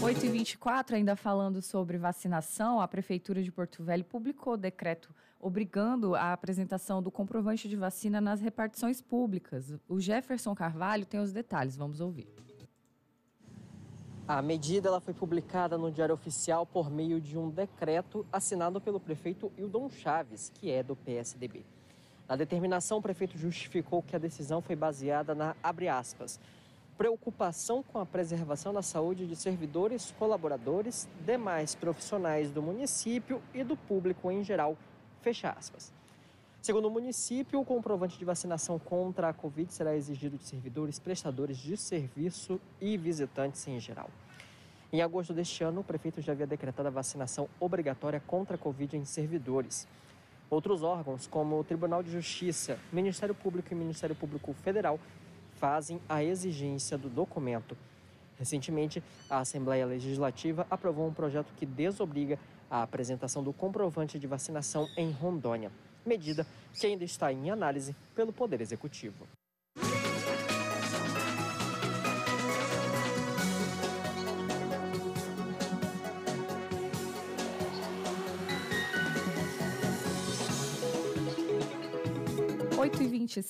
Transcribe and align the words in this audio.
8 0.00 0.26
e 0.26 0.28
24 0.28 0.94
ainda 0.94 1.16
falando 1.16 1.60
sobre 1.60 1.98
vacinação, 1.98 2.80
a 2.80 2.86
Prefeitura 2.86 3.42
de 3.42 3.50
Porto 3.50 3.82
Velho 3.82 4.04
publicou 4.04 4.56
decreto 4.56 5.12
obrigando 5.40 6.14
a 6.14 6.32
apresentação 6.32 7.02
do 7.02 7.10
comprovante 7.10 7.68
de 7.68 7.74
vacina 7.74 8.20
nas 8.20 8.40
repartições 8.40 9.00
públicas. 9.00 9.74
O 9.88 9.98
Jefferson 10.00 10.54
Carvalho 10.54 11.04
tem 11.04 11.18
os 11.18 11.32
detalhes, 11.32 11.76
vamos 11.76 12.00
ouvir. 12.00 12.28
A 14.26 14.40
medida 14.40 14.88
ela 14.88 15.00
foi 15.00 15.14
publicada 15.14 15.76
no 15.76 15.90
Diário 15.90 16.14
Oficial 16.14 16.64
por 16.64 16.90
meio 16.90 17.20
de 17.20 17.36
um 17.36 17.50
decreto 17.50 18.24
assinado 18.32 18.80
pelo 18.80 19.00
prefeito 19.00 19.50
Hildon 19.58 19.90
Chaves, 19.90 20.52
que 20.54 20.70
é 20.70 20.82
do 20.82 20.94
PSDB. 20.94 21.64
Na 22.28 22.36
determinação, 22.36 22.98
o 22.98 23.02
prefeito 23.02 23.36
justificou 23.36 24.02
que 24.02 24.14
a 24.14 24.18
decisão 24.18 24.60
foi 24.60 24.76
baseada 24.76 25.34
na, 25.34 25.56
abre 25.62 25.88
aspas, 25.88 26.38
preocupação 26.98 27.80
com 27.80 28.00
a 28.00 28.04
preservação 28.04 28.74
da 28.74 28.82
saúde 28.82 29.24
de 29.24 29.36
servidores, 29.36 30.12
colaboradores, 30.18 31.08
demais 31.24 31.76
profissionais 31.76 32.50
do 32.50 32.60
município 32.60 33.40
e 33.54 33.62
do 33.62 33.76
público 33.76 34.28
em 34.32 34.42
geral. 34.42 34.76
Fecha 35.22 35.48
aspas. 35.48 35.92
Segundo 36.60 36.88
o 36.88 36.90
município, 36.90 37.60
o 37.60 37.64
comprovante 37.64 38.18
de 38.18 38.24
vacinação 38.24 38.80
contra 38.80 39.28
a 39.28 39.32
Covid 39.32 39.72
será 39.72 39.94
exigido 39.94 40.36
de 40.36 40.44
servidores, 40.44 40.98
prestadores 40.98 41.56
de 41.56 41.76
serviço 41.76 42.60
e 42.80 42.96
visitantes 42.96 43.66
em 43.68 43.78
geral. 43.78 44.10
Em 44.92 45.00
agosto 45.00 45.32
deste 45.32 45.62
ano, 45.62 45.82
o 45.82 45.84
prefeito 45.84 46.20
já 46.20 46.32
havia 46.32 46.48
decretado 46.48 46.88
a 46.88 46.90
vacinação 46.90 47.48
obrigatória 47.60 48.20
contra 48.26 48.56
a 48.56 48.58
Covid 48.58 48.96
em 48.96 49.04
servidores. 49.04 49.86
Outros 50.50 50.82
órgãos, 50.82 51.28
como 51.28 51.60
o 51.60 51.62
Tribunal 51.62 52.02
de 52.02 52.10
Justiça, 52.10 52.76
Ministério 52.92 53.36
Público 53.36 53.68
e 53.70 53.76
Ministério 53.76 54.16
Público 54.16 54.52
Federal, 54.54 54.98
fazem 55.58 56.00
a 56.08 56.22
exigência 56.22 56.96
do 56.96 57.08
documento. 57.08 57.76
Recentemente, 58.38 59.02
a 59.28 59.40
Assembleia 59.40 59.84
Legislativa 59.84 60.66
aprovou 60.70 61.08
um 61.08 61.12
projeto 61.12 61.52
que 61.56 61.66
desobriga 61.66 62.38
a 62.70 62.82
apresentação 62.82 63.42
do 63.42 63.52
comprovante 63.52 64.18
de 64.18 64.26
vacinação 64.26 64.88
em 64.96 65.10
Rondônia, 65.10 65.72
medida 66.06 66.46
que 66.74 66.86
ainda 66.86 67.04
está 67.04 67.32
em 67.32 67.50
análise 67.50 67.96
pelo 68.14 68.32
Poder 68.32 68.60
Executivo. 68.60 69.26
Oito 82.78 83.02
e 83.02 83.06
vinte. 83.08 83.42